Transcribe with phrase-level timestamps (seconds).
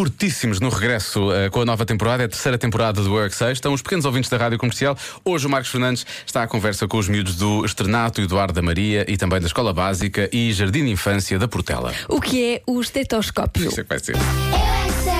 [0.00, 3.52] fortíssimos no regresso eh, com a nova temporada, é a terceira temporada do Work 6.
[3.52, 4.96] Estão os pequenos ouvintes da Rádio Comercial.
[5.22, 9.04] Hoje o Marcos Fernandes está à conversa com os miúdos do Estrenato Eduardo da Maria
[9.06, 11.92] e também da Escola Básica e Jardim de Infância da Portela.
[12.08, 13.68] O que é o estetoscópio?
[13.68, 14.14] Isso é que vai ser.
[14.14, 15.12] Eu é que sei,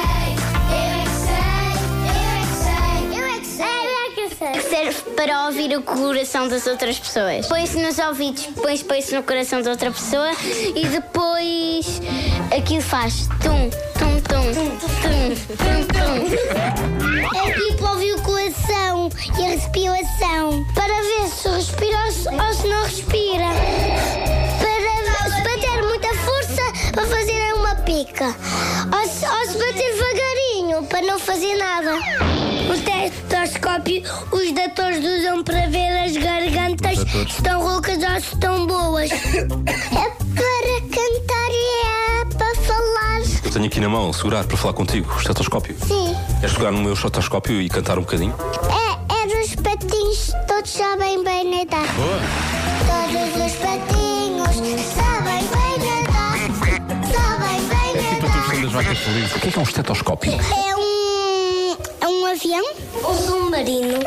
[0.73, 1.51] eu é que sei,
[3.19, 4.71] eu é que sei, eu é que sei, eu é que sei.
[4.71, 7.47] Serve para ouvir o coração das outras pessoas.
[7.47, 10.31] Põe-se nos ouvidos, depois põe-se no coração da outra pessoa
[10.75, 12.01] e depois
[12.57, 13.69] aquilo faz tum,
[13.99, 16.27] tum, tum.
[17.35, 20.65] É aqui para ouvir o coração e a respiração.
[20.75, 22.23] Para ver se respira ou se,
[22.63, 23.49] se não respira.
[24.59, 26.63] Para, para ter muita força
[26.93, 28.27] para fazer uma pica.
[28.27, 31.99] Ou se, ou se bater devagarinho para não fazer nada.
[32.69, 38.67] O estetoscópio os doutores usam para ver as gargantas se estão roucas ou se estão
[38.67, 39.11] boas.
[39.93, 40.20] É
[43.61, 45.77] tenho aqui na mão, segurar para falar contigo, o estetoscópio.
[45.87, 46.17] Sim.
[46.41, 48.35] Queres pegar no meu estetoscópio e cantar um bocadinho?
[48.71, 51.87] É, é dos patinhos, todos sabem bem nadar.
[51.95, 52.21] Boa!
[52.87, 56.39] Todos os patinhos sabem bem nadar.
[57.13, 58.45] Sabem bem Tipo a nadar.
[58.47, 59.37] tradição das vacas felizes.
[59.37, 60.33] O que é que é um estetoscópio?
[60.33, 61.77] É um.
[62.01, 62.65] É um avião?
[63.09, 63.99] Um submarino.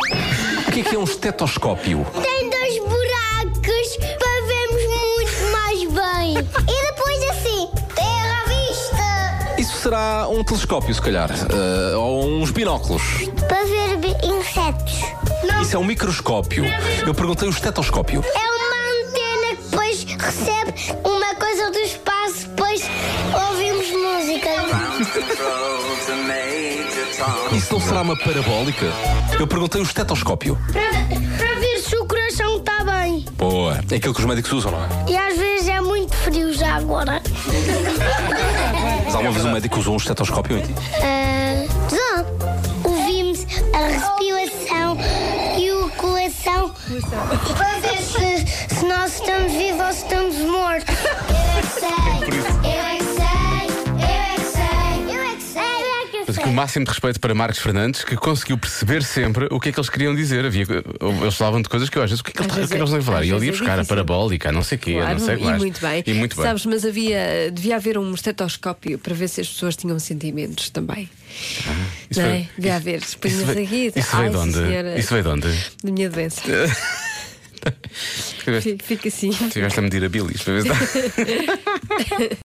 [0.68, 2.06] O que é que é um estetoscópio?
[2.24, 6.74] Tem dois buracos para vermos muito mais bem.
[9.94, 11.30] será um telescópio, se calhar.
[11.32, 13.04] eh, ou uns binóculos.
[13.48, 15.02] Para ver insetos.
[15.44, 15.62] Não.
[15.62, 16.66] Isso é um microscópio.
[17.06, 18.24] Eu perguntei o estetoscópio.
[18.26, 22.82] É uma antena que depois recebe uma coisa do espaço, depois
[23.50, 24.50] ouvimos música.
[27.56, 28.88] Isso não será uma parabólica?
[29.40, 30.58] Eu perguntei o estetoscópio.
[30.72, 30.92] Para,
[31.38, 33.26] para ver se o coração está bem.
[33.34, 33.80] Boa.
[33.92, 34.88] É aquilo que os médicos usam, não é?
[35.08, 37.22] E às vezes é muito frio já agora.
[39.14, 40.74] Mas alguma vez um médico usou um estetoscópio em ti?
[40.96, 42.26] Ah, já.
[42.84, 44.98] Ouvimos a respiração
[45.56, 46.74] e o coração
[47.56, 50.96] para ver se, se nós estamos vivos ou se estamos mortos.
[51.06, 51.12] Eu
[51.52, 52.73] é é sei,
[56.36, 59.70] Mas aqui o máximo de respeito para Marcos Fernandes, que conseguiu perceber sempre o que
[59.70, 60.46] é que eles queriam dizer.
[60.46, 60.66] Havia,
[61.22, 62.70] eles falavam de coisas que eu às vezes, o que é que, eles- o vezes
[62.70, 63.24] que é que eles é- têm a falar?
[63.24, 65.44] E ele ia é buscar a parabólica, não sei o quê, Claro, não sei que
[65.44, 66.04] e muito bem.
[66.06, 66.46] E muito bem.
[66.46, 71.10] Sabes, mas havia, devia haver um estetoscópio para ver se as pessoas tinham sentimentos também.
[72.10, 72.48] Isso não foi- é?
[72.58, 73.02] Devia haver.
[73.02, 73.18] Isso
[73.52, 73.92] aqui.
[73.96, 74.54] isso veio de onde?
[74.54, 75.48] senhora, Isso veio de onde?
[75.84, 76.42] Da minha doença.
[78.84, 79.30] Fica assim.
[79.30, 80.70] tiveste a medir a bilis para ver se.